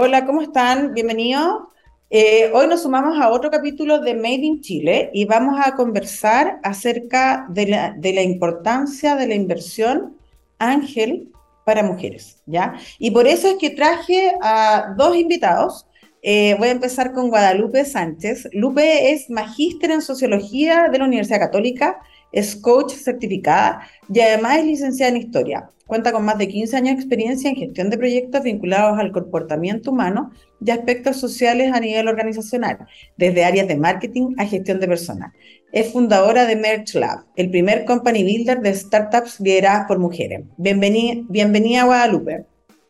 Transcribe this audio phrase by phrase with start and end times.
[0.00, 0.94] Hola, ¿cómo están?
[0.94, 1.64] Bienvenidos.
[2.08, 6.60] Eh, hoy nos sumamos a otro capítulo de Made in Chile y vamos a conversar
[6.62, 10.16] acerca de la, importancia de la inversión
[10.60, 11.32] ángel
[11.66, 12.76] para mujeres, ¿ya?
[13.00, 15.88] Y por eso es que traje a dos invitados.
[16.22, 18.50] Eh, voy a empezar con Guadalupe Sánchez.
[18.52, 21.98] Lupe es magíster en sociología de la Universidad Católica,
[22.32, 23.82] es coach certificada
[24.12, 25.70] y además es licenciada en historia.
[25.86, 29.90] Cuenta con más de 15 años de experiencia en gestión de proyectos vinculados al comportamiento
[29.90, 35.32] humano y aspectos sociales a nivel organizacional, desde áreas de marketing a gestión de personal.
[35.72, 40.42] Es fundadora de Merch Lab, el primer company builder de startups lideradas por mujeres.
[40.58, 42.44] Bienvenida, bienvenida a Guadalupe.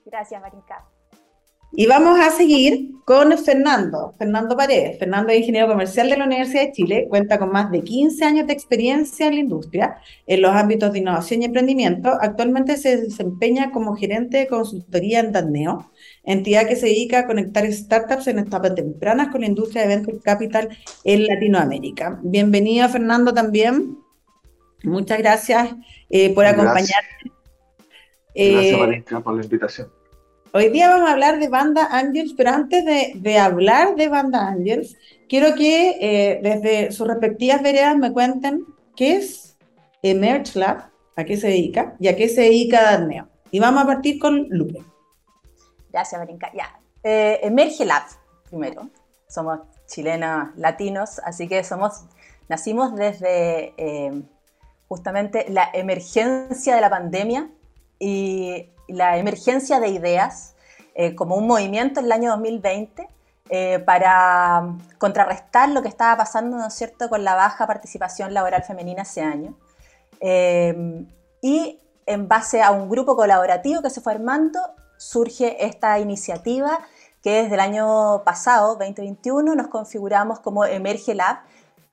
[0.04, 0.87] Gracias, Marinka.
[1.80, 4.98] Y vamos a seguir con Fernando, Fernando Paredes.
[4.98, 8.48] Fernando es ingeniero comercial de la Universidad de Chile, cuenta con más de 15 años
[8.48, 12.10] de experiencia en la industria en los ámbitos de innovación y emprendimiento.
[12.20, 15.92] Actualmente se desempeña como gerente de consultoría en Daneo,
[16.24, 20.18] entidad que se dedica a conectar startups en etapas tempranas con la industria de venture
[20.18, 22.18] capital en Latinoamérica.
[22.24, 23.98] Bienvenido, Fernando, también.
[24.82, 25.76] Muchas gracias
[26.10, 26.90] eh, por acompañarnos.
[28.34, 29.97] Gracias, eh, por la invitación.
[30.54, 34.96] Hoy día vamos a hablar de Banda Angels, pero antes de, hablar de Banda Angels,
[35.28, 38.64] quiero que eh, desde sus respectivas veredas me cuenten
[38.96, 39.58] qué es
[40.02, 43.28] Emerge Lab, a qué se dedica y a qué se dedica Darneo.
[43.50, 44.82] Y vamos a partir con Lupe.
[45.92, 46.50] Gracias, Marinka.
[46.54, 46.80] Ya.
[47.02, 48.04] Eh, Emerge Lab,
[48.48, 48.88] primero.
[49.28, 52.04] Somos chilenos latinos, así que somos,
[52.48, 54.22] nacimos desde eh,
[54.88, 57.50] justamente la emergencia de la pandemia
[57.98, 60.54] y la emergencia de ideas
[60.94, 63.08] eh, como un movimiento en el año 2020
[63.50, 68.62] eh, para contrarrestar lo que estaba pasando, ¿no es cierto?, con la baja participación laboral
[68.62, 69.54] femenina ese año.
[70.20, 71.06] Eh,
[71.40, 74.60] y en base a un grupo colaborativo que se fue armando,
[74.96, 76.80] surge esta iniciativa
[77.22, 81.38] que desde el año pasado, 2021, nos configuramos como Emerge Lab,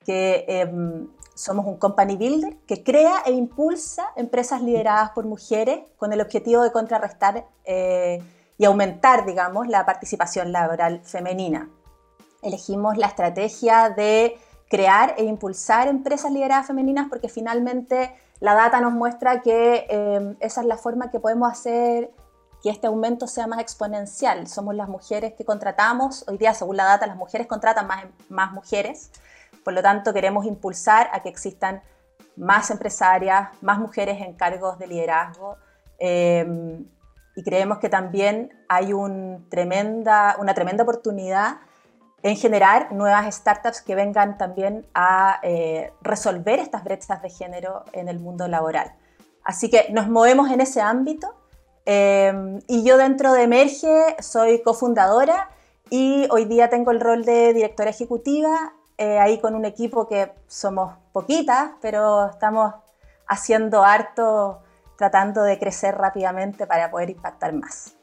[0.05, 6.13] que em, somos un company builder que crea e impulsa empresas lideradas por mujeres con
[6.13, 8.23] el objetivo de contrarrestar eh,
[8.57, 11.69] y aumentar, digamos, la participación laboral femenina.
[12.41, 18.93] Elegimos la estrategia de crear e impulsar empresas lideradas femeninas porque finalmente la data nos
[18.93, 22.11] muestra que eh, esa es la forma que podemos hacer
[22.63, 24.47] que este aumento sea más exponencial.
[24.47, 28.53] Somos las mujeres que contratamos, hoy día según la data las mujeres contratan más, más
[28.53, 29.11] mujeres,
[29.65, 31.81] por lo tanto, queremos impulsar a que existan
[32.37, 35.57] más empresarias, más mujeres en cargos de liderazgo
[35.97, 36.85] em,
[37.35, 41.57] y creemos que también hay un tremenda, una tremenda oportunidad
[42.21, 48.07] en generar nuevas startups que vengan también a eh, resolver estas brechas de género en
[48.07, 48.93] el mundo laboral.
[49.43, 51.35] Así que nos movemos en ese ámbito
[51.85, 55.49] em, y yo dentro de Emerge soy cofundadora
[55.89, 60.31] y hoy día tengo el rol de directora ejecutiva eh, ahí con un equipo que
[60.47, 62.73] somos poquitas, pero estamos
[63.27, 64.61] haciendo harto,
[64.97, 67.95] tratando de crecer rápidamente para poder impactar más.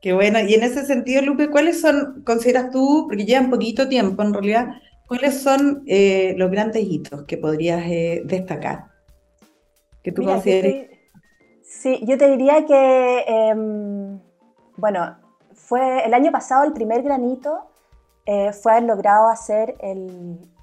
[0.00, 0.38] Qué bueno.
[0.40, 4.68] Y en ese sentido, Lupe, ¿cuáles son, consideras tú, porque llevan poquito tiempo en realidad,
[5.06, 8.86] cuáles son eh, los grandes hitos que podrías eh, destacar?
[10.02, 10.90] Que tú consideres.
[11.62, 14.20] Sí, yo te diría que, em,
[14.76, 15.16] bueno,
[15.54, 17.70] fue el año pasado el primer granito
[18.26, 19.76] eh, fue logrado hacer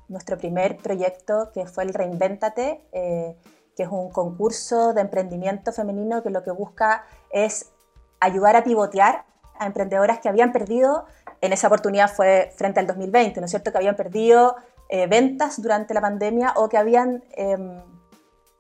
[0.08, 3.36] nuestro primer proyecto, que fue el Reinvéntate, eh,
[3.76, 7.72] que es un concurso de emprendimiento femenino que lo que busca es
[8.20, 9.26] ayudar a pivotear
[9.58, 11.06] a emprendedoras que habían perdido,
[11.40, 14.56] en esa oportunidad fue frente al 2020, ¿no es cierto?, que habían perdido
[14.90, 17.82] eh, ventas durante la pandemia o que habían, em,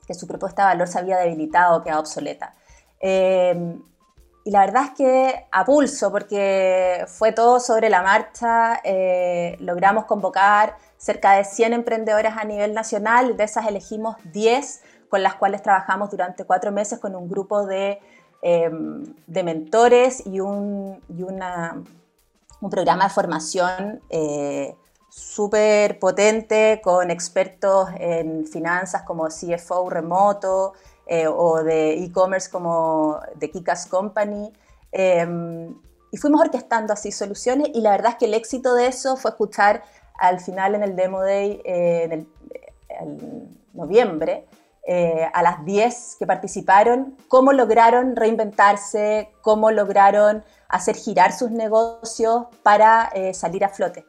[0.05, 2.53] que su propuesta de valor se había debilitado o quedado obsoleta.
[4.43, 10.05] Y la verdad es que a pulso, porque fue todo sobre la marcha, eh, logramos
[10.05, 15.61] convocar cerca de 100 emprendedoras a nivel nacional, de esas elegimos 10 con las cuales
[15.61, 17.99] trabajamos durante cuatro meses con un grupo de,
[18.41, 21.83] em, de mentores y, un, y una,
[22.61, 24.75] un programa de formación eh,
[25.09, 30.73] súper potente con expertos en finanzas como CFO remoto,
[31.07, 34.51] eh, o de e-commerce como de Kikas Company.
[34.91, 35.75] Em,
[36.11, 39.31] y fuimos orquestando así soluciones y la verdad es que el éxito de eso fue
[39.31, 39.83] escuchar
[40.19, 42.27] al final en el Demo Day, eh, en el,
[43.73, 44.45] noviembre,
[44.85, 52.47] eh, a las 10 que participaron, cómo lograron reinventarse, cómo lograron hacer girar sus negocios
[52.63, 54.05] para salir a flote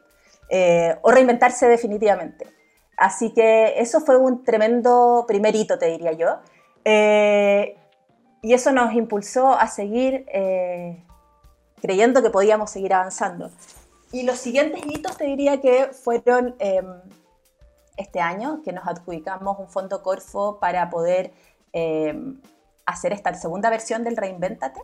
[1.01, 2.53] o reinventarse definitivamente.
[2.97, 6.37] Así que eso fue un tremendo primer hito, te diría yo.
[6.85, 7.77] Eh,
[8.41, 11.03] y eso nos impulsó a seguir eh,
[11.81, 13.49] creyendo que podíamos seguir avanzando.
[14.11, 16.85] Y los siguientes hitos te diría que fueron em,
[17.97, 21.31] este año, que nos adjudicamos un fondo Corfo para poder
[21.71, 22.39] em,
[22.85, 24.81] hacer esta segunda versión del Reinventate,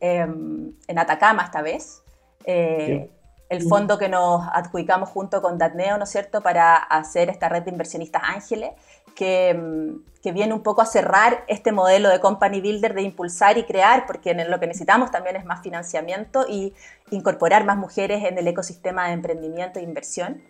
[0.00, 2.02] em, en Atacama esta vez.
[2.44, 3.10] Eh,
[3.48, 7.62] el fondo que nos adjudicamos junto con Datneo, ¿no es cierto?, para hacer esta red
[7.62, 8.72] de inversionistas ángeles,
[9.16, 13.64] que, que, viene un poco a cerrar este modelo de company builder de impulsar y
[13.64, 16.74] crear, porque lo que necesitamos también es más financiamiento y
[17.10, 20.42] incorporar más mujeres en el ecosistema de emprendimiento e inversión.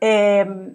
[0.00, 0.74] Em,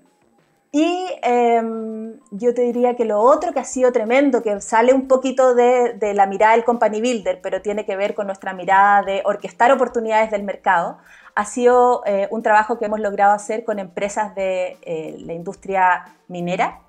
[0.71, 5.07] y em, yo te diría que lo otro que ha sido tremendo, que sale un
[5.07, 9.01] poquito de, de, la mirada del company builder, pero tiene que ver con nuestra mirada
[9.01, 10.97] de orquestar oportunidades del mercado,
[11.35, 16.05] ha sido eh, un trabajo que hemos logrado hacer con empresas de eh, la industria
[16.29, 16.79] minera,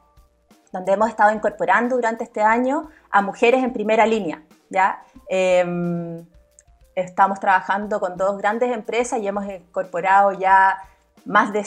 [0.72, 4.42] donde hemos estado incorporando durante este año a mujeres en primera línea.
[4.68, 5.02] ¿ya?
[5.28, 6.26] Em,
[6.94, 10.78] estamos trabajando con dos grandes empresas y hemos incorporado ya
[11.24, 11.64] más de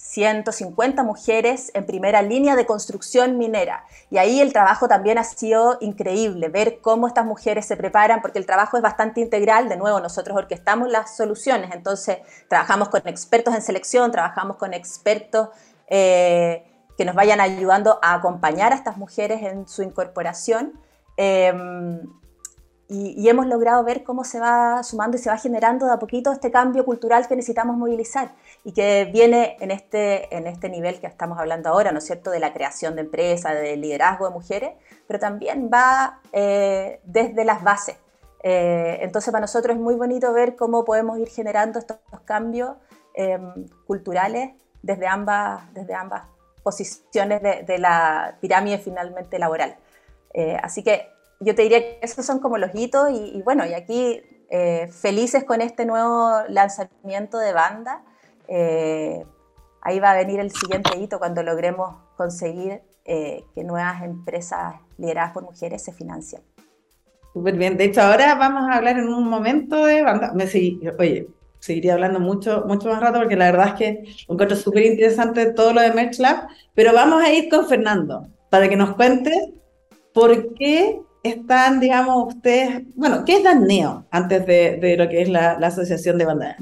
[0.00, 3.84] 150 mujeres en primera línea de construcción minera.
[4.08, 8.38] Y ahí el trabajo también ha sido increíble, ver cómo estas mujeres se preparan, porque
[8.38, 9.68] el trabajo es bastante integral.
[9.68, 15.50] De nuevo, nosotros orquestamos las soluciones, entonces trabajamos con expertos en selección, trabajamos con expertos
[15.86, 16.69] eh,
[17.00, 20.74] que nos vayan ayudando a acompañar a estas mujeres en su incorporación.
[21.16, 21.98] Em,
[22.88, 26.30] y, hemos logrado ver cómo se va sumando y se va generando de a poquito
[26.30, 28.32] este cambio cultural que necesitamos movilizar
[28.64, 32.30] y que viene en este, en este nivel que estamos hablando ahora, ¿no es cierto?,
[32.30, 34.72] de la creación de empresas, del liderazgo de mujeres,
[35.06, 37.96] pero también va eh, desde las bases.
[38.42, 41.96] Eh, entonces para nosotros es muy bonito ver cómo podemos ir generando estos
[42.26, 42.76] cambios
[43.14, 44.50] em, culturales
[44.82, 46.24] desde ambas, desde ambas
[46.62, 49.76] posiciones de, de la pirámide finalmente laboral.
[50.34, 51.08] Eh, así que
[51.40, 55.44] yo te diría que esos son como los hitos y, bueno, y aquí eh, felices
[55.44, 58.02] con este nuevo lanzamiento de banda.
[58.46, 59.24] Eh,
[59.80, 65.32] ahí va a venir el siguiente hito cuando logremos conseguir eh, que nuevas empresas lideradas
[65.32, 66.42] por mujeres se financien.
[67.32, 67.76] Súper bien.
[67.78, 70.32] De hecho, ahora vamos a hablar en un momento de banda.
[70.34, 71.28] Me oye,
[71.60, 75.72] seguiría hablando mucho, mucho más rato porque la verdad es que encuentro súper interesante todo
[75.72, 79.54] lo de Merch Lab, pero vamos a ir con Fernando para que nos cuente
[80.12, 85.28] por qué están, digamos, ustedes, bueno, ¿qué es DANEO antes de, de lo que es
[85.28, 86.56] la, la Asociación de Bandas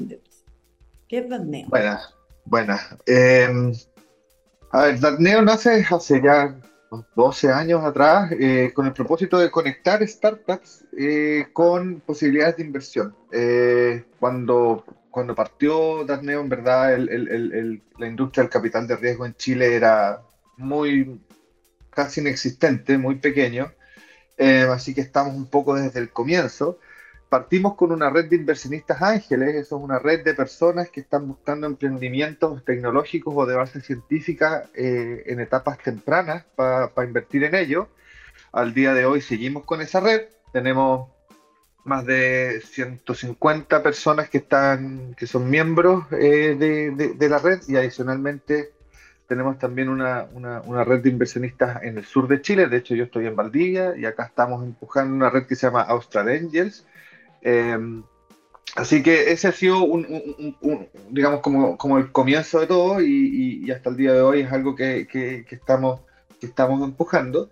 [1.07, 1.67] ¿Qué es DANEO?
[1.69, 2.13] Buenas,
[2.45, 2.81] buenas.
[3.05, 3.73] Em,
[4.71, 6.55] a ver, DANEO nace hace ya
[7.15, 13.15] 12 años atrás eh, con el propósito de conectar startups eh, con posibilidades de inversión.
[13.31, 19.75] Eh, cuando, cuando partió DANEO, en verdad, la industria del capital de riesgo en Chile
[19.75, 20.21] era
[20.57, 21.21] muy
[21.89, 23.71] casi inexistente, muy pequeño.
[24.71, 26.79] Así que estamos un poco desde el comienzo.
[27.29, 31.27] Partimos con una red de inversionistas ángeles, eso es una red de personas que están
[31.27, 37.87] buscando emprendimientos tecnológicos o de base científica eh, en etapas tempranas para invertir en ello.
[38.51, 41.07] Al día de hoy seguimos con esa red, tenemos
[41.83, 47.75] más de 150 personas que, están, que son miembros eh, de, de la red y
[47.75, 48.71] adicionalmente
[49.29, 52.67] tenemos también una, una, red de inversionistas en el sur de Chile.
[52.67, 55.83] De hecho, yo estoy en Valdivia y acá estamos empujando una red que se llama
[55.83, 56.87] Austral Angels.
[57.41, 58.03] Em,
[58.75, 63.97] así que ese ha sido, un, digamos, como, el comienzo de todo y, hasta el
[63.97, 66.01] día de hoy es algo que estamos
[66.83, 67.49] empujando.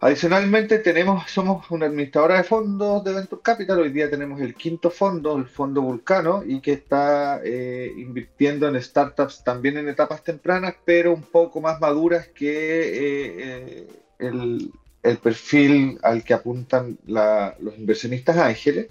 [0.00, 3.80] Adicionalmente, tenemos, somos una administradora de fondos de Venture Capital.
[3.80, 8.80] Hoy día tenemos el quinto fondo, el fondo Vulcano, y que está eh, invirtiendo en
[8.80, 13.86] startups también en etapas tempranas, pero un poco más maduras que eh,
[14.20, 14.70] eh,
[15.02, 18.88] el, perfil al que apuntan los inversionistas ángeles,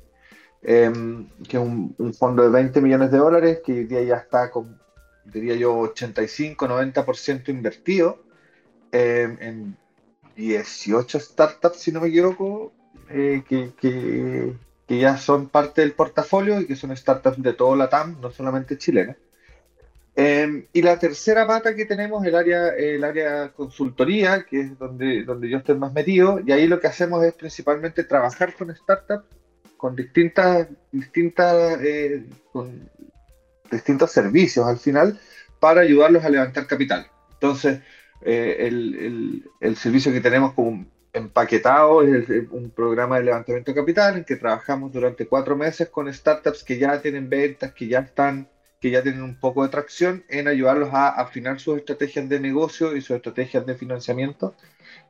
[0.67, 4.51] em, que es un, fondo de 20 millones de dólares, que hoy día ya está
[4.51, 4.77] con,
[5.23, 8.21] diría yo, 85-90% invertido
[8.91, 9.77] em, en
[10.35, 12.73] 18 startups, si no me equivoco,
[13.09, 14.55] eh, que, que,
[14.99, 18.77] ya son parte del portafolio y que son startups de todo la TAM, no solamente
[18.77, 19.15] chilenas.
[20.17, 25.23] Em, y la tercera pata que tenemos el área, el área consultoría, que es donde,
[25.23, 29.37] donde yo estoy más metido, y ahí lo que hacemos es principalmente trabajar con startups
[29.77, 32.89] con distintas, distintas eh, con
[33.71, 35.19] distintos servicios al final
[35.59, 37.07] para ayudarlos a levantar capital.
[37.33, 37.79] Entonces,
[38.21, 44.17] eh, el, el, servicio que tenemos como empaquetado es un programa de levantamiento de capital
[44.17, 48.47] en que trabajamos durante cuatro meses con startups que ya tienen ventas, que ya están,
[48.79, 52.95] que ya tienen un poco de tracción en ayudarlos a afinar sus estrategias de negocio
[52.95, 54.55] y sus estrategias de financiamiento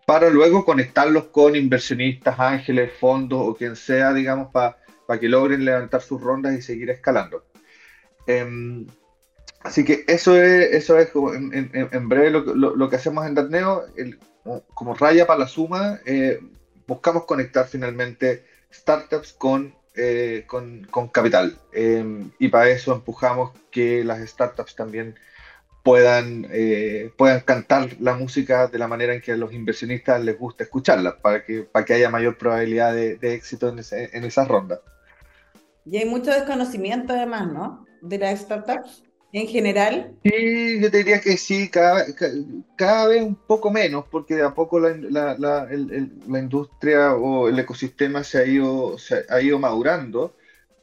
[0.08, 5.66] para luego conectarlos con inversionistas, ángeles, fondos o quien sea, digamos, para para que logren
[5.66, 7.46] levantar sus rondas y seguir escalando.
[8.28, 8.86] Em,
[9.62, 13.86] así que eso es, eso es en, breve lo, que hacemos en Datneo,
[14.74, 16.40] como raya para la suma, eh,
[16.86, 21.58] buscamos conectar finalmente startups con, eh, con, capital.
[21.72, 25.16] Em, y para eso empujamos que las startups también
[25.88, 30.38] puedan, eh, puedan cantar la música de la manera en que a los inversionistas les
[30.38, 34.50] gusta escucharla, para que, para que haya mayor probabilidad de, éxito en, ese, en esas
[34.50, 34.82] rondas.
[35.86, 37.86] Y hay mucho desconocimiento además, ¿no?
[38.02, 40.12] De las startups en general.
[40.26, 42.04] Sí, yo te diría que sí, cada,
[42.76, 45.70] cada vez un poco menos, porque de a poco la, la, la,
[46.28, 50.36] la industria o el ecosistema se ha ido, se ha ido madurando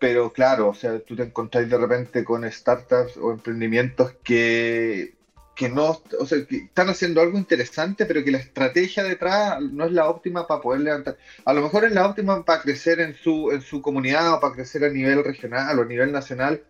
[0.04, 5.14] pero claro, o sea, tú te encontrás de repente con startups o emprendimientos que,
[5.56, 9.86] que no, o sea, que están haciendo algo interesante, pero que la estrategia detrás no
[9.86, 11.16] es la óptima para poder levantar.
[11.46, 14.52] A lo mejor es la óptima para crecer en su, en su comunidad o para
[14.52, 16.62] crecer a nivel regional o a nivel nacional,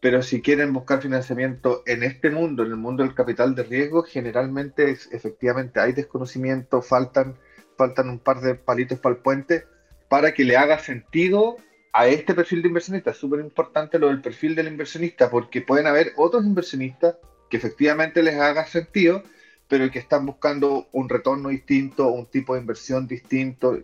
[0.00, 4.02] pero si quieren buscar financiamiento en este mundo, en el mundo del capital de riesgo,
[4.02, 7.36] generalmente es, efectivamente hay desconocimiento, faltan,
[7.78, 9.64] faltan un par de palitos para el puente
[10.08, 11.56] para que le haga sentido
[11.92, 13.10] a este perfil de inversionista.
[13.10, 17.16] Es súper importante lo del perfil del inversionista porque pueden haber otros inversionistas
[17.48, 19.22] que efectivamente les haga sentido,
[19.68, 23.82] pero que están buscando un retorno distinto, un tipo de inversión distinto,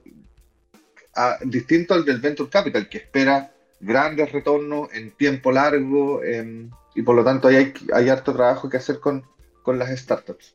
[1.45, 7.15] distinto al del venture capital, que espera grandes retornos en tiempo largo em, y por
[7.15, 9.25] lo tanto hay, hay harto trabajo que hacer con,
[9.63, 10.55] con las startups.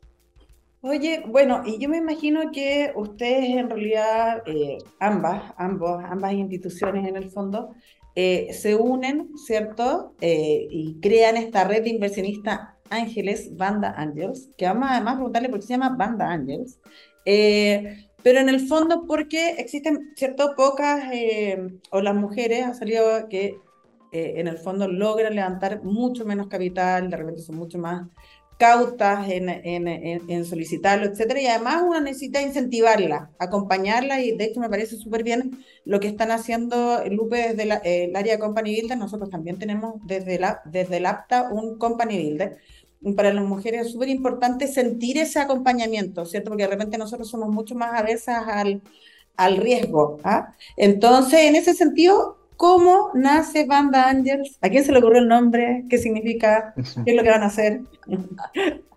[0.83, 7.07] Oye, bueno, y yo me imagino que ustedes en realidad, eh, ambas, ambos, ambas instituciones
[7.07, 7.75] en el fondo,
[8.15, 10.15] eh, se unen, ¿cierto?
[10.21, 12.59] Eh, y crean esta red de
[12.89, 16.79] ángeles, Banda Angels, que vamos además a preguntarle por qué se llama Banda Angels.
[18.23, 20.55] pero en el fondo, porque existen, ¿cierto?
[20.55, 21.03] Pocas,
[21.91, 23.57] o las mujeres han salido que
[24.11, 28.07] en el fondo logran levantar mucho menos capital, de repente son mucho más
[28.61, 34.59] cautas en, en, en, solicitarlo, etcétera, y además uno necesita incentivarla, acompañarla, y de hecho
[34.59, 38.99] me parece súper bien lo que están haciendo Lupe desde el área de Company Builder,
[38.99, 42.59] nosotros también tenemos desde, la, desde el APTA un Company Builder,
[43.15, 46.51] para las mujeres es súper importante sentir ese acompañamiento, ¿cierto?
[46.51, 48.83] Porque de repente nosotros somos mucho más avesas al,
[49.37, 50.53] al riesgo, ¿ah?
[50.77, 54.59] Entonces, en ese sentido, ¿Cómo nace Banda Angels?
[54.61, 55.85] ¿A quién se le ocurrió el nombre?
[55.89, 56.75] ¿Qué significa?
[56.75, 57.81] ¿Qué es lo que van a hacer?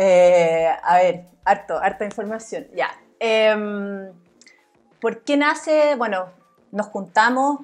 [0.00, 2.68] Eh, a ver, harto, harta información.
[2.76, 2.88] Ya.
[3.18, 4.12] Em,
[5.00, 5.96] ¿Por qué nace?
[5.96, 6.26] Bueno,
[6.70, 7.58] nos juntamos.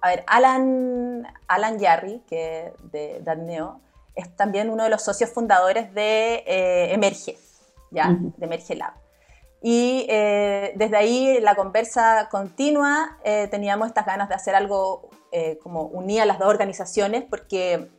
[0.00, 3.82] A ver, Alan, Alan Yarry, que de Datneo,
[4.14, 7.36] es también uno de los socios fundadores de eh, Emerge,
[7.90, 8.16] ¿ya?
[8.18, 8.94] De Emerge Lab.
[9.66, 15.58] Y eh, desde ahí la conversa continua, eh, teníamos estas ganas de hacer algo eh,
[15.62, 17.90] como unir a las dos organizaciones porque,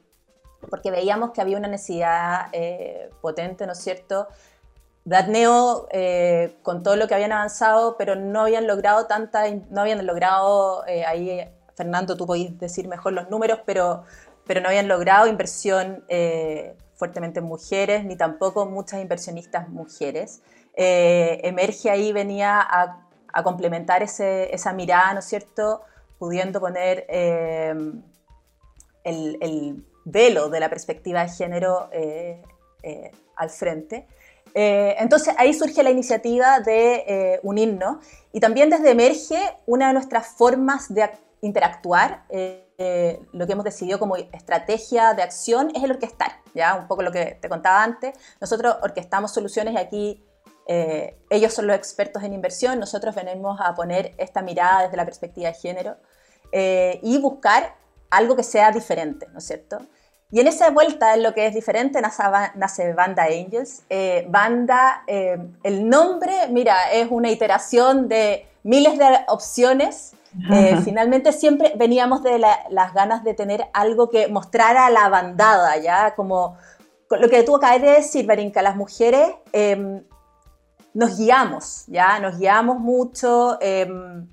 [0.70, 2.52] porque veíamos que había una necesidad
[3.20, 4.28] potente, ¿no es cierto?
[5.06, 5.88] Datneo,
[6.62, 11.50] con todo lo que habían avanzado, pero no habían logrado tanta, no habían logrado, ahí
[11.76, 14.04] Fernando, tú podés decir mejor los números, pero,
[14.46, 16.04] pero no habían logrado inversión
[16.94, 20.44] fuertemente en mujeres, ni tampoco muchas inversionistas mujeres.
[20.76, 23.02] Eh, emerge ahí venía a,
[23.44, 25.82] complementar esa mirada, ¿no es cierto?
[26.18, 27.74] Pudiendo poner eh,
[29.04, 32.42] el, velo de la perspectiva de género eh,
[33.36, 34.08] al frente.
[34.54, 37.98] entonces ahí surge la iniciativa de unirnos
[38.32, 41.10] y también desde Emerge una de nuestras formas de
[41.42, 47.02] interactuar, lo que hemos decidido como estrategia de acción es el orquestar, ya un poco
[47.02, 48.16] lo que te contaba antes.
[48.40, 50.26] Nosotros orquestamos soluciones y aquí
[50.68, 55.06] eh, ellos son los expertos en inversión, nosotros venimos a poner esta mirada desde la
[55.06, 55.96] perspectiva de género
[56.52, 57.76] eh, y buscar
[58.10, 59.80] algo que sea diferente, ¿no es cierto?
[60.32, 63.84] Y en esa vuelta en lo que es diferente nace, Banda Angels.
[63.90, 70.14] Eh, banda, el nombre, mira, es una iteración de miles de opciones.
[70.84, 76.16] finalmente siempre veníamos de las ganas de tener algo que mostrara la bandada, ¿ya?
[76.16, 76.58] Como
[77.10, 80.04] lo que acabas de decir, Barinka, las mujeres em,
[80.96, 82.20] nos guiamos, ¿ya?
[82.20, 84.28] Nos guiamos mucho, em,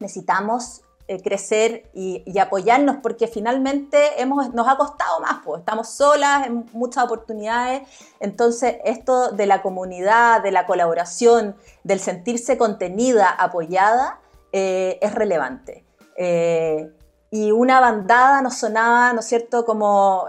[0.00, 6.46] necesitamos eh, crecer y, apoyarnos porque finalmente hemos, nos ha costado más, pues estamos solas
[6.46, 7.82] en muchas oportunidades,
[8.18, 11.54] entonces esto de la comunidad, de la colaboración,
[11.84, 14.18] del sentirse contenida, apoyada,
[14.52, 15.84] eh, es relevante.
[16.16, 16.90] Eh,
[17.30, 20.26] y una bandada nos sonaba, ¿no es cierto?, como,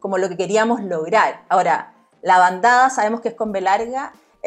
[0.00, 1.44] como lo que queríamos lograr.
[1.48, 3.60] Ahora, la bandada sabemos que es con B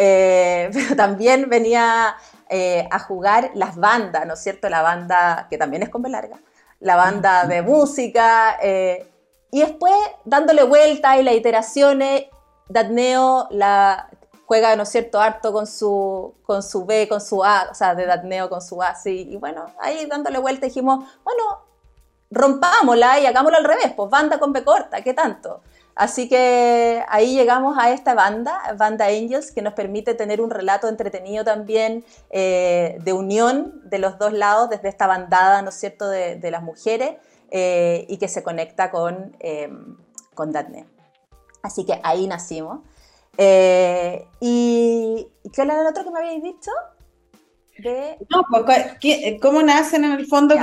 [0.01, 2.15] eh, pero también venía
[2.47, 4.69] eh, a jugar las bandas, ¿no es cierto?
[4.69, 6.39] La banda, que también es con B larga,
[6.79, 9.05] la banda de música, eh,
[9.51, 12.27] y después dándole vuelta y las iteraciones,
[12.69, 14.09] Datneo la
[14.45, 17.93] juega, ¿no es cierto?, harto con su, con su B, con su A, o sea,
[17.93, 21.43] de Datneo con su A, sí, y bueno, ahí dándole vuelta dijimos, bueno,
[22.31, 25.61] rompámosla y hagámoslo al revés, pues banda con B corta, ¿qué tanto?
[25.99, 30.87] Así que ahí llegamos a esta banda, Banda Angels, que nos permite tener un relato
[30.87, 36.07] entretenido también eh, de unión de los dos lados, desde esta bandada, ¿no es cierto?,
[36.07, 37.15] de, las mujeres
[37.51, 39.69] eh, y que se conecta con, eh,
[40.35, 40.87] con Datne.
[41.63, 42.79] Así que ahí nacimos.
[43.37, 46.71] Eh, y, ¿qué era el otro que me habéis dicho?
[48.29, 48.85] No, pues,
[49.41, 50.55] ¿cómo nacen en el fondo?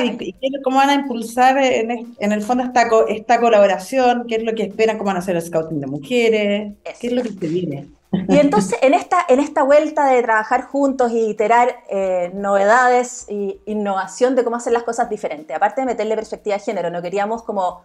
[0.64, 4.26] ¿Cómo van a impulsar en, el fondo esta, esta colaboración?
[4.28, 4.98] ¿Qué es lo que esperan?
[4.98, 6.72] ¿Cómo van a hacer el scouting de mujeres?
[7.00, 7.88] ¿Qué es lo que se viene?
[8.28, 13.60] Y entonces en esta, en esta vuelta de trabajar juntos y iterar eh, novedades e
[13.66, 17.42] innovación de cómo hacer las cosas diferentes, aparte de meterle perspectiva de género, no queríamos
[17.42, 17.82] como,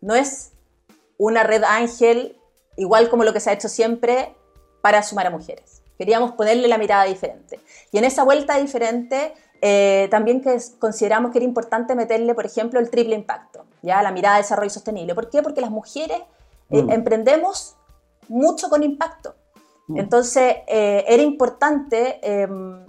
[0.00, 0.52] no es
[1.18, 2.36] una red ángel
[2.76, 4.34] igual como lo que se ha hecho siempre
[4.80, 5.77] para sumar a mujeres.
[5.98, 7.60] Queríamos ponerle la mirada diferente.
[7.90, 12.78] Y en esa vuelta diferente, eh, también que consideramos que era importante meterle, por ejemplo,
[12.78, 15.14] el triple impacto, ya la mirada de desarrollo sostenible.
[15.14, 15.42] ¿Por qué?
[15.42, 16.20] Porque las mujeres
[16.70, 16.90] eh, mm.
[16.90, 17.76] emprendemos
[18.28, 19.34] mucho con impacto.
[19.88, 19.98] Mm.
[19.98, 22.86] Entonces, eh, era importante em,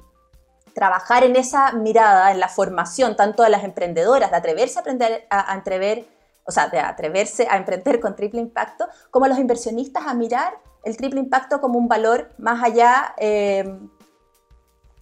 [0.75, 5.25] trabajar en esa mirada, en la formación, tanto de las emprendedoras, de atreverse a, aprender,
[5.31, 6.05] a, a entrever
[6.49, 10.97] o sea, de atreverse a emprender con triple impacto, como los inversionistas a mirar el
[10.97, 13.77] triple impacto como un valor más allá, eh,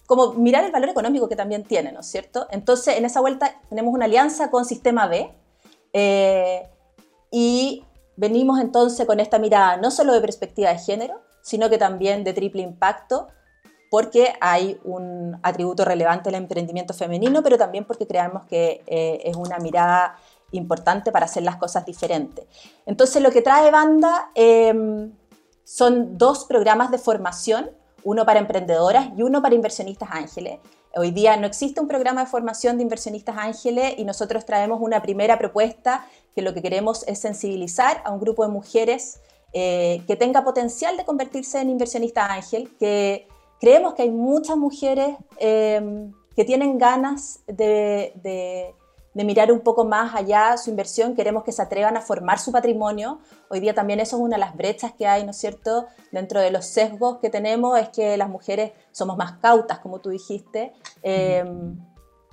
[0.05, 2.47] como mirar el valor económico que también tiene, ¿no es cierto?
[2.51, 5.31] Entonces, en esa vuelta tenemos una alianza con Sistema B
[5.93, 6.69] eh,
[7.31, 7.83] y
[8.15, 12.33] venimos entonces con esta mirada no solo de perspectiva de género, sino que también de
[12.33, 13.27] triple impacto,
[13.89, 19.35] porque hay un atributo relevante del emprendimiento femenino, pero también porque creemos que eh, es
[19.35, 20.17] una mirada
[20.51, 22.45] importante para hacer las cosas diferentes.
[22.85, 24.31] Entonces lo que trae Banda
[25.67, 27.69] son dos programas de formación,
[28.05, 30.59] uno para emprendedoras y uno para inversionistas ángeles.
[30.95, 35.01] Hoy día no existe un programa de formación de inversionistas ángeles y nosotros traemos una
[35.01, 39.19] primera propuesta que lo que queremos es sensibilizar a un grupo de mujeres
[39.51, 43.27] eh, que tenga potencial de convertirse en inversionista ángel, que
[43.59, 48.73] creemos que hay muchas mujeres em, que tienen ganas de
[49.23, 53.19] mirar un poco más allá su inversión, queremos que se atrevan a formar su patrimonio.
[53.49, 55.87] Hoy día también eso es una de las brechas que hay, ¿no es cierto?
[56.11, 60.09] Dentro de los sesgos que tenemos es que las mujeres somos más cautas, como tú
[60.09, 61.79] dijiste, em,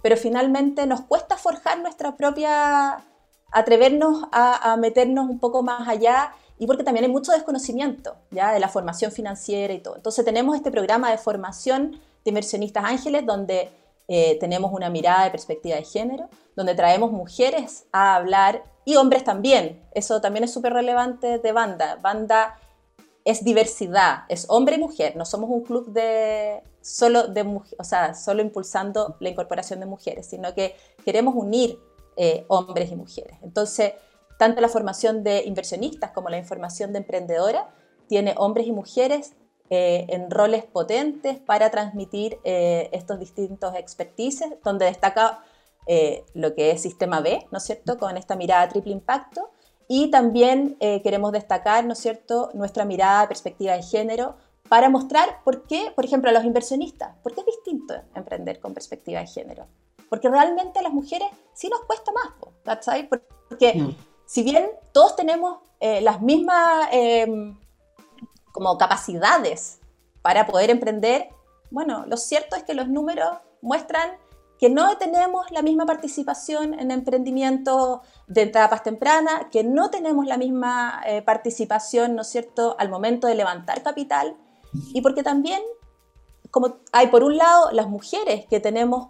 [0.03, 3.03] pero finalmente nos cuesta forjar nuestra propia,
[3.51, 8.61] atrevernos a, meternos un poco más allá y porque también hay mucho desconocimiento ya de
[8.61, 9.97] la formación financiera y todo.
[9.97, 13.71] Entonces tenemos este programa de formación de inversionistas ángeles donde
[14.09, 19.25] eh, tenemos una mirada de perspectiva de género, donde traemos mujeres a hablar y hombres
[19.25, 19.83] también.
[19.93, 21.97] Eso también es súper relevante de banda.
[21.97, 22.59] Banda
[23.25, 25.17] es diversidad, es hombre y mujer.
[25.17, 30.27] No somos un club de solo de o sea, solo impulsando la incorporación de mujeres,
[30.27, 31.79] sino que queremos unir
[32.17, 33.39] eh, hombres y mujeres.
[33.43, 33.95] Entonces,
[34.39, 37.75] tanto la formación de inversionistas como la información de emprendedora
[38.09, 39.33] tiene hombres y mujeres
[39.71, 45.43] eh, en roles potentes para transmitir eh, estos distintos expertices, donde destaca
[45.87, 49.51] eh, lo que es Sistema B, ¿no es cierto?, con esta mirada triple impacto.
[49.87, 54.37] Y también queremos destacar, ¿no es cierto?, nuestra mirada perspectiva de género
[54.71, 58.73] para mostrar por qué, por ejemplo, a los inversionistas, por qué es distinto emprender con
[58.73, 59.67] perspectiva de género.
[60.09, 62.29] Porque realmente a las mujeres sí nos cuesta más,
[62.65, 63.09] ¿cachai?
[63.09, 63.97] Porque mm.
[64.25, 66.89] si bien todos tenemos las mismas
[68.53, 69.81] como capacidades
[70.23, 71.29] para poder emprender,
[71.71, 74.13] bueno, lo cierto es que los números muestran
[74.59, 80.37] que no tenemos la misma participación en emprendimiento de etapas tempranas, que no tenemos la
[80.37, 84.37] misma eh, participación, ¿no es cierto?, al momento de levantar capital,
[84.93, 85.61] y porque también,
[86.51, 89.09] como hay por un lado las mujeres que tenemos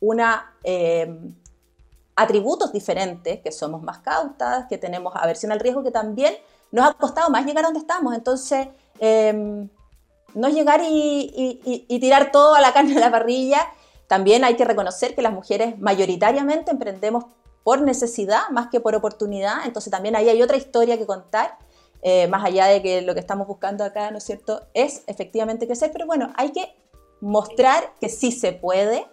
[0.00, 0.54] una...
[0.64, 1.34] Eh,
[2.16, 6.34] atributos diferentes, que somos más cautas, que tenemos aversión al riesgo, que también
[6.70, 8.14] nos ha costado más llegar a donde estamos.
[8.14, 8.68] Entonces,
[8.98, 9.68] em,
[10.34, 13.60] no llegar y, tirar todo a la carne de la parrilla.
[14.06, 17.24] También hay que reconocer que las mujeres mayoritariamente emprendemos
[17.62, 19.64] por necesidad más que por oportunidad.
[19.64, 21.58] Entonces, también ahí hay otra historia que contar.
[22.02, 25.66] Eh, más allá de que lo que estamos buscando acá, ¿no es cierto?, es efectivamente
[25.66, 26.76] crecer, pero bueno, hay que
[27.22, 29.06] mostrar que sí se puede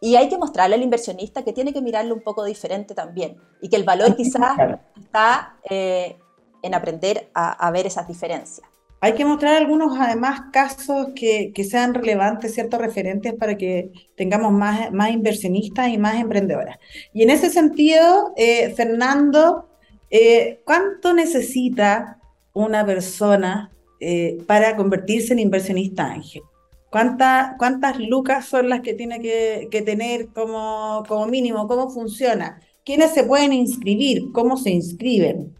[0.00, 3.68] y hay que mostrarle al inversionista que tiene que mirarlo un poco diferente también y
[3.68, 4.56] que el valor quizás
[4.98, 6.18] está eh,
[6.62, 8.66] en aprender a, ver esas diferencias.
[9.00, 14.90] Hay que mostrar algunos, además, casos que, sean relevantes, ciertos referentes para que tengamos más,
[14.92, 16.78] más inversionistas y más emprendedoras.
[17.12, 19.68] Y en ese sentido, eh, Fernando,
[20.10, 22.18] eh, ¿cuánto necesita
[22.52, 26.42] una persona eh, para convertirse en inversionista ángel?
[26.90, 31.68] ¿Cuántas, ¿Cuántas lucas son las que tiene que, que tener como, como mínimo?
[31.68, 32.60] ¿Cómo funciona?
[32.84, 34.32] ¿Quiénes se pueden inscribir?
[34.32, 35.54] ¿Cómo se inscriben?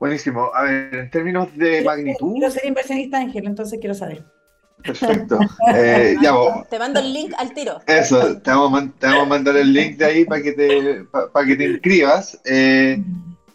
[0.00, 0.50] Buenísimo.
[0.54, 2.32] A ver, en términos de magnitud.
[2.32, 4.24] Quiero ser inversionista Ángel, entonces quiero saber.
[4.82, 5.38] Perfecto.
[5.74, 6.16] Eh,
[6.70, 7.80] te mando el link al tiro.
[7.86, 11.64] Eso, te vamos, a mandar el link de ahí para que te, para que te
[11.64, 12.40] inscribas.
[12.46, 13.02] Eh,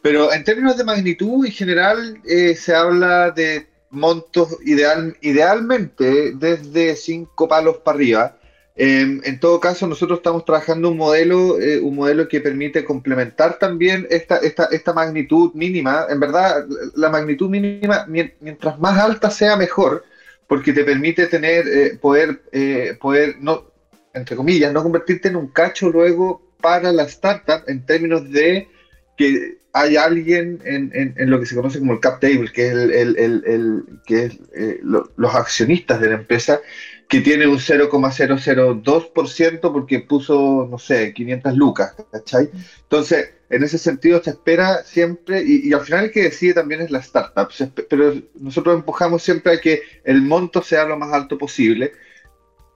[0.03, 6.95] pero en términos de magnitud, en general, eh, se habla de montos ideal, idealmente desde
[6.95, 8.37] cinco palos para arriba.
[8.77, 13.57] Em, en todo caso, nosotros estamos trabajando un modelo, eh, un modelo que permite complementar
[13.57, 16.05] también esta, esta, esta magnitud mínima.
[16.09, 20.03] En verdad, la magnitud mínima, mientras más alta sea, mejor,
[20.47, 23.71] porque te permite tener, eh, poder, eh, poder, no,
[24.13, 28.67] entre comillas, no convertirte en un cacho luego para la startup en términos de
[29.15, 32.73] que hay alguien en, en, lo que se conoce como el cap table, que es,
[32.73, 34.39] el, el, el, que es
[34.81, 36.61] los accionistas de la empresa,
[37.07, 42.49] que tiene un 0,002% porque puso, no sé, 500 lucas, ¿cachai?
[42.81, 46.89] Entonces, en ese sentido se espera siempre, y, al final el que decide también es
[46.89, 47.49] la startup,
[47.89, 51.91] pero nosotros empujamos siempre a que el monto sea lo más alto posible,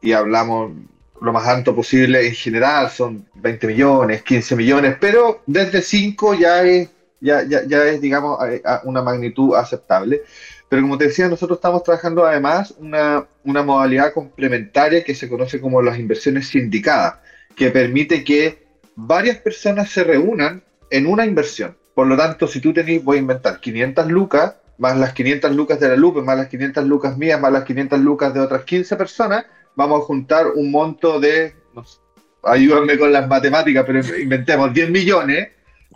[0.02, 0.74] y hablamos
[1.22, 6.64] lo más alto posible en general, son 20 millones, 15 millones, pero desde 5 ya
[6.64, 6.90] es,
[7.20, 8.40] ya, ya, ya es digamos,
[8.84, 10.22] una magnitud aceptable.
[10.70, 15.60] Pero como te decía, nosotros estamos trabajando además una, una modalidad complementaria que se conoce
[15.60, 17.16] como las inversiones sindicadas,
[17.56, 18.64] que permite que
[18.96, 21.76] varias personas se reúnan en una inversión.
[21.96, 25.80] Por lo tanto, si tú tenés, voy a inventar 500 lucas, más las 500 lucas
[25.80, 28.96] de la Lupe, más las 500 lucas mías, más las 500 lucas de otras 15
[28.96, 32.00] personas, vamos a juntar un monto de, no sé,
[32.44, 35.50] ayúdame con las matemáticas, pero inventemos 10 millones,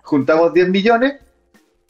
[0.04, 1.14] juntamos 10 millones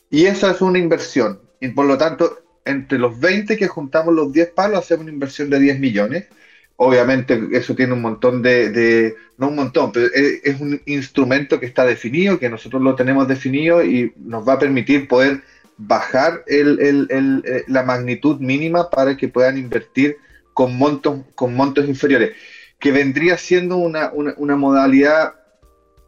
[0.09, 1.39] y esa es una inversión.
[1.59, 5.49] Y por lo tanto, entre los 20 que juntamos los 10 palos, hacemos una inversión
[5.49, 6.27] de 10 millones.
[6.75, 11.85] Obviamente eso tiene un montón de, no un montón, pero es, un instrumento que está
[11.85, 15.41] definido, que nosotros lo tenemos definido y nos va a permitir poder
[15.77, 20.17] bajar eh, la magnitud mínima para que puedan invertir
[20.53, 22.35] con montos, con montos inferiores,
[22.79, 24.11] que vendría siendo una,
[24.55, 25.35] modalidad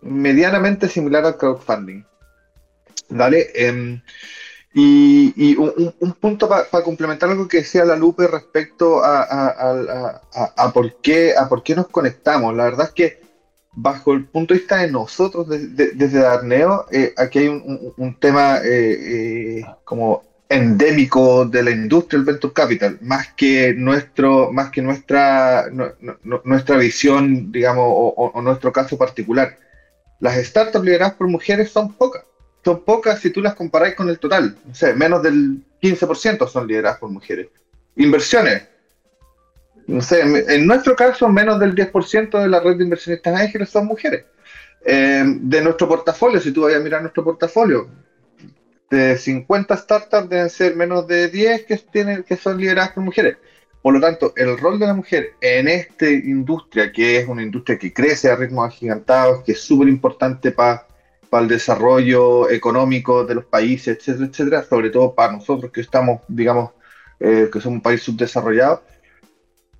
[0.02, 2.04] medianamente similar al crowdfunding.
[3.10, 3.52] ¿Vale?
[3.54, 4.02] Em,
[4.78, 10.22] y, un, punto para complementar algo que decía la Lupe respecto a,
[10.74, 11.34] por qué,
[11.78, 12.54] nos conectamos.
[12.54, 13.22] La verdad es que
[13.72, 19.60] bajo el punto de vista de nosotros desde Darneo, eh, aquí hay un, tema eh,
[19.60, 25.70] eh, como endémico de la industria del venture capital, más que nuestro, más que nuestra,
[26.44, 29.58] nuestra visión, digamos, o nuestro caso particular.
[30.20, 32.24] Las startups lideradas por mujeres son pocas
[32.66, 34.58] son pocas si tú las comparáis con el total.
[34.66, 37.50] No sé, menos del 15% son lideradas por mujeres.
[37.96, 38.64] Inversiones.
[39.86, 43.86] No sé, en nuestro caso, menos del 10% de la red de inversionistas ángeles son
[43.86, 44.26] mujeres.
[44.84, 47.88] Eh, de nuestro portafolio, si tú vas a mirar nuestro portafolio,
[48.90, 53.38] de 50 startups deben ser menos de 10 que, tienen, que son lideradas por mujeres.
[53.84, 57.78] Por lo tanto, el rol de la mujer en esta industria, que es una industria
[57.78, 60.88] que crece a ritmos agigantados, que es súper importante para
[61.36, 66.22] para el desarrollo económico de los países, etcétera, etcétera, sobre todo para nosotros que estamos,
[66.30, 66.72] digamos,
[67.20, 68.82] eh, que somos un país subdesarrollado,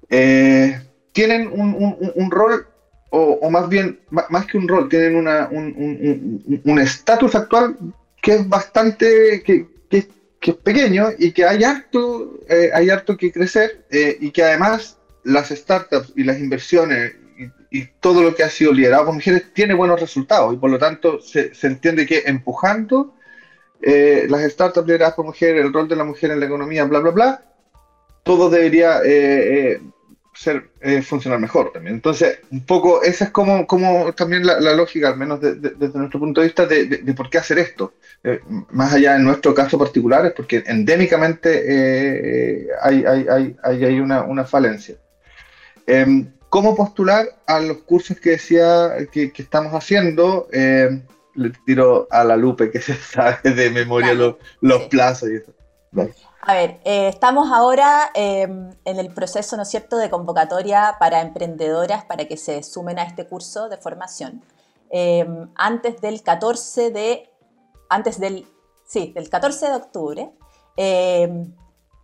[0.10, 0.82] eh,
[1.14, 2.68] tienen un, rol,
[3.10, 7.78] o, más bien, más que un rol, tienen un estatus actual
[8.22, 10.10] que es bastante, que, que,
[10.42, 15.48] es pequeño y que hay harto, eh, hay harto que crecer y que además las
[15.52, 17.14] startups y las inversiones
[17.76, 20.80] y todo lo que ha sido liderado por mujeres tiene buenos resultados y por lo
[20.80, 23.16] tanto se, entiende que empujando
[23.82, 27.00] eh, las startups lideradas por mujeres, el rol de la mujer en la economía, bla,
[27.00, 27.42] bla, bla,
[28.24, 29.82] todo debería eh, eh,
[30.34, 30.70] ser,
[31.04, 31.96] funcionar mejor también.
[31.96, 36.40] Entonces, un poco, esa es como, como también la, lógica, al menos desde nuestro punto
[36.40, 37.96] de vista, de, por qué hacer esto.
[38.72, 44.46] más allá en nuestro caso particular, es porque endémicamente hay, hay, hay, hay, una, una
[44.46, 44.96] falencia.
[46.56, 50.48] Em, cómo postular a los cursos que decía que, estamos haciendo.
[50.54, 51.02] Eh,
[51.34, 55.52] le tiro a la Lupe que se sabe de memoria los, plazos y eso.
[56.42, 61.22] A ver, eh, estamos ahora em, en el proceso, ¿no es cierto?, de convocatoria para
[61.22, 64.42] emprendedoras para que se sumen a este curso de formación.
[64.90, 67.30] Em, antes del 14 de,
[67.90, 68.46] antes del,
[68.86, 70.32] sí, del 14 de octubre.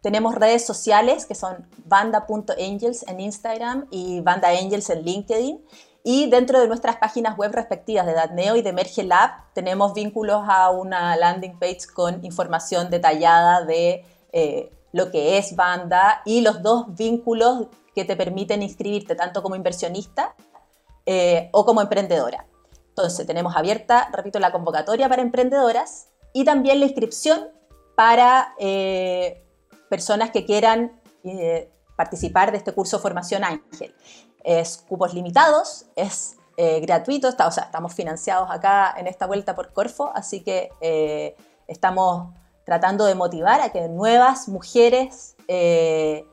[0.02, 5.66] Tenemos redes sociales que son banda.angels en Instagram y banda angels en LinkedIn.
[6.04, 10.44] Y dentro de nuestras páginas web respectivas de Datneo y de Merge Lab tenemos vínculos
[10.48, 16.64] a una landing page con información detallada de eh, lo que es banda y los
[16.64, 20.34] dos vínculos que te permiten inscribirte tanto como inversionista
[21.06, 22.48] eh, o como emprendedora.
[22.90, 27.50] Entonces tenemos abierta, repito, la convocatoria para emprendedoras y también la inscripción
[27.96, 29.46] para eh,
[29.92, 30.94] personas que quieran
[31.98, 33.94] participar de este curso Formación Ángel
[34.44, 39.54] es cupos limitados, es eh, gratuito, está, o sea, estamos financiados acá en esta vuelta
[39.54, 41.36] por Corfo, así que eh,
[41.68, 42.34] estamos
[42.66, 46.26] tratando de motivar a que nuevas mujeres, eh,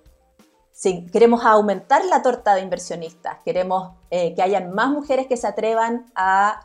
[0.73, 6.07] si queremos aumentar la torta de inversionistas, queremos que hayan más mujeres que se atrevan
[6.15, 6.61] a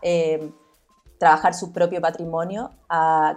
[1.18, 2.70] trabajar su propio patrimonio.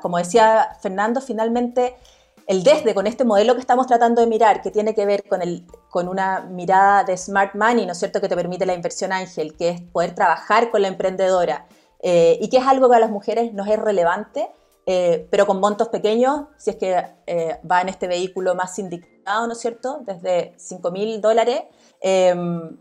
[0.03, 1.97] como decía Fernando, finalmente
[2.47, 5.43] el desde con este modelo que estamos tratando de mirar, que tiene que ver con,
[5.43, 9.13] el, con una mirada de smart money, ¿no es cierto?, que te permite la inversión
[9.13, 11.67] ángel, que es poder trabajar con la emprendedora
[12.01, 14.49] eh, y que es algo que a las mujeres nos es relevante,
[14.87, 19.47] eh, pero con montos pequeños, si es que eh, va en este vehículo más indicado,
[19.49, 21.65] ¿no es cierto?, desde 5 mil dólares.
[22.01, 22.79] Em,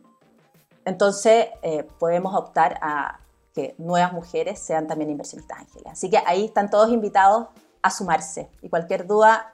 [0.85, 1.47] entonces
[1.97, 3.19] podemos optar a
[3.55, 5.87] que nuevas mujeres sean también inversionistas ángeles.
[5.87, 7.47] Así que ahí están todos invitados
[7.81, 8.49] a sumarse.
[8.61, 9.51] Y cualquier duda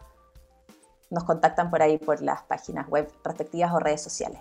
[1.11, 4.39] nos contactan por ahí por las páginas web respectivas o redes sociales.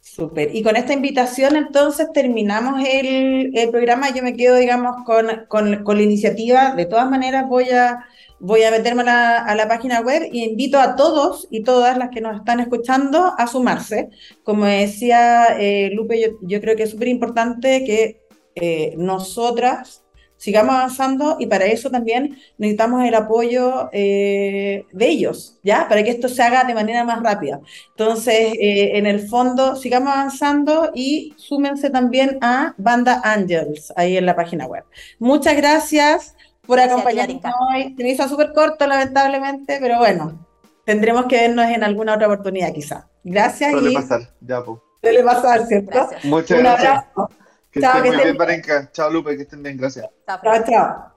[0.00, 0.54] Súper.
[0.54, 4.14] Y con esta invitación entonces terminamos el, programa.
[4.14, 6.76] Yo me quedo, digamos, con, la iniciativa.
[6.76, 8.04] De todas maneras voy a,
[8.38, 12.20] voy a meterme a la, página web y invito a todos y todas las que
[12.20, 14.10] nos están escuchando a sumarse.
[14.44, 20.05] Como decía eh, Lupe, yo, creo que es súper importante que eh, nosotras
[20.36, 25.88] sigamos avanzando y para eso también necesitamos el apoyo eh, de ellos, ¿ya?
[25.88, 27.60] Para que esto se haga de manera más rápida.
[27.90, 34.26] Entonces, eh, en el fondo, sigamos avanzando y súmense también a Banda Angels ahí en
[34.26, 34.84] la página web.
[35.18, 37.94] Muchas gracias por acompañarnos hoy.
[37.96, 40.46] Se me hizo súper corto, lamentablemente, pero bueno,
[40.84, 43.08] tendremos que vernos en alguna otra oportunidad quizá.
[43.24, 43.72] Gracias.
[43.72, 44.78] Suele pasar, ya, pues.
[45.02, 46.08] Suele pasar, ¿cierto?
[46.24, 47.04] Muchas gracias.
[47.76, 48.90] Que chao, estén muy bien, Parenca.
[48.90, 50.08] Chao, Lupe, que estén bien, gracias.
[50.26, 51.15] Chao, chao.